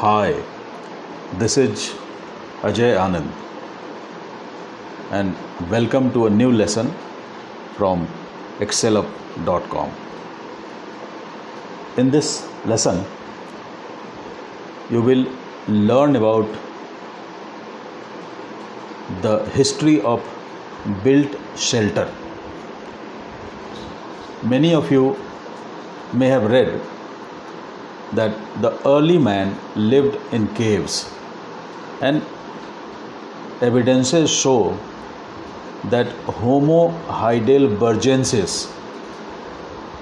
Hi, 0.00 0.32
this 1.38 1.56
is 1.58 1.92
Ajay 2.66 2.90
Anand, 3.04 3.30
and 5.10 5.34
welcome 5.72 6.12
to 6.12 6.26
a 6.26 6.30
new 6.30 6.52
lesson 6.52 6.92
from 7.76 8.06
excelup.com. 8.60 9.90
In 11.96 12.12
this 12.12 12.46
lesson, 12.64 13.04
you 14.88 15.02
will 15.02 15.26
learn 15.66 16.14
about 16.14 16.46
the 19.22 19.34
history 19.56 20.00
of 20.02 20.22
built 21.02 21.34
shelter. 21.56 22.06
Many 24.44 24.72
of 24.74 24.92
you 24.92 25.16
may 26.12 26.28
have 26.28 26.48
read 26.52 26.80
that 28.14 28.36
the 28.62 28.70
early 28.86 29.18
man 29.18 29.58
lived 29.76 30.16
in 30.32 30.46
caves. 30.54 31.12
And 32.00 32.22
evidences 33.60 34.30
show 34.30 34.78
that 35.84 36.06
homo 36.40 36.90
heidelbergensis 37.08 38.72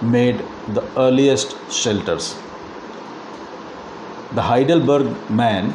made 0.03 0.43
the 0.69 0.85
earliest 0.97 1.57
shelters. 1.71 2.35
The 4.35 4.43
heidelberg 4.43 5.31
man 5.31 5.75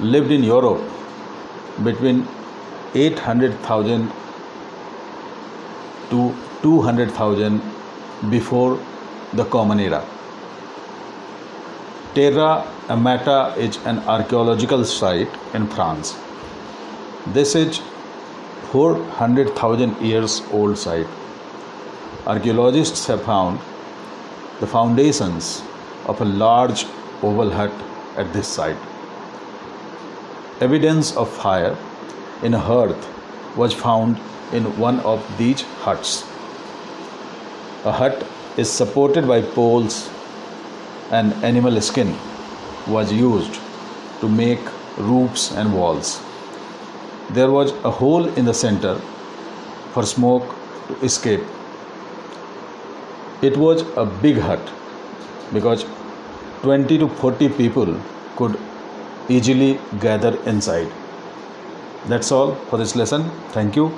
lived 0.00 0.30
in 0.30 0.42
europe 0.42 0.82
between 1.84 2.26
800000 2.94 4.10
to 6.10 6.34
200000 6.62 7.60
before 8.30 8.80
the 9.34 9.44
common 9.44 9.78
era 9.78 10.02
Terra 12.12 12.66
Amata 12.88 13.54
is 13.56 13.76
an 13.86 14.00
archaeological 14.00 14.84
site 14.84 15.28
in 15.54 15.68
France. 15.68 16.18
This 17.28 17.54
is 17.54 17.78
400,000 18.72 19.96
years 20.04 20.42
old 20.50 20.76
site. 20.76 21.06
Archaeologists 22.26 23.06
have 23.06 23.22
found 23.22 23.60
the 24.58 24.66
foundations 24.66 25.62
of 26.06 26.20
a 26.20 26.24
large 26.24 26.84
oval 27.22 27.48
hut 27.48 27.70
at 28.16 28.32
this 28.32 28.48
site. 28.48 28.76
Evidence 30.60 31.16
of 31.16 31.30
fire 31.30 31.76
in 32.42 32.54
a 32.54 32.58
hearth 32.58 33.08
was 33.56 33.72
found 33.72 34.18
in 34.52 34.64
one 34.76 34.98
of 35.00 35.24
these 35.38 35.62
huts. 35.86 36.22
A 37.84 37.92
hut 37.92 38.26
is 38.56 38.68
supported 38.68 39.28
by 39.28 39.42
poles 39.42 40.10
and 41.10 41.32
animal 41.44 41.80
skin 41.80 42.16
was 42.86 43.12
used 43.12 43.60
to 44.20 44.28
make 44.28 44.60
roofs 44.96 45.50
and 45.52 45.74
walls. 45.74 46.20
There 47.30 47.50
was 47.50 47.72
a 47.84 47.90
hole 47.90 48.28
in 48.40 48.44
the 48.44 48.54
center 48.54 48.96
for 49.92 50.04
smoke 50.04 50.54
to 50.88 50.94
escape. 51.04 51.40
It 53.42 53.56
was 53.56 53.82
a 53.96 54.04
big 54.04 54.38
hut 54.38 54.60
because 55.52 55.84
20 56.62 56.98
to 56.98 57.08
40 57.08 57.48
people 57.50 58.00
could 58.36 58.58
easily 59.28 59.78
gather 60.00 60.36
inside. 60.44 60.90
That's 62.06 62.30
all 62.32 62.54
for 62.70 62.76
this 62.76 62.96
lesson. 62.96 63.30
Thank 63.52 63.76
you. 63.76 63.92